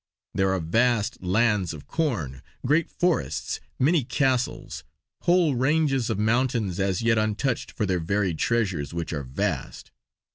There 0.33 0.51
are 0.51 0.59
vast 0.59 1.21
lands 1.21 1.75
of 1.75 1.85
corn, 1.85 2.41
great 2.65 2.89
forests, 2.89 3.59
many 3.77 4.03
castles, 4.03 4.83
whole 5.25 5.53
ranges 5.53 6.09
of 6.09 6.17
mountains 6.17 6.79
as 6.79 7.03
yet 7.03 7.19
untouched 7.19 7.71
for 7.71 7.85
their 7.85 7.99
varied 7.99 8.39
treasures 8.39 8.95
which 8.95 9.13
are 9.13 9.21
vast. 9.21 9.91